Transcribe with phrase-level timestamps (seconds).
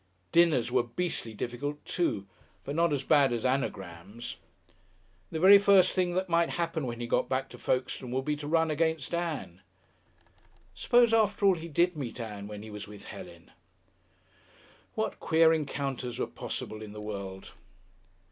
[0.31, 2.25] Dinners were beastly difficult, too,
[2.63, 4.37] but not as bad as Anagrams.
[5.29, 8.35] The very first thing that might happen when he got back to Folkestone would be
[8.37, 9.61] to run against Ann.
[10.73, 13.51] Suppose, after all, he did meet Ann when he was with Helen!
[14.95, 17.51] What queer encounters were possible in the world!